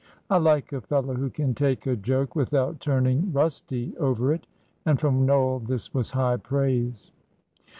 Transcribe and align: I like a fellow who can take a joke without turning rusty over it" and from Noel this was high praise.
I 0.31 0.39
like 0.39 0.73
a 0.73 0.81
fellow 0.81 1.13
who 1.13 1.29
can 1.29 1.53
take 1.53 1.85
a 1.85 1.95
joke 1.95 2.35
without 2.35 2.79
turning 2.79 3.31
rusty 3.31 3.95
over 3.97 4.33
it" 4.33 4.47
and 4.83 4.99
from 4.99 5.27
Noel 5.27 5.59
this 5.59 5.93
was 5.93 6.09
high 6.09 6.37
praise. 6.37 7.11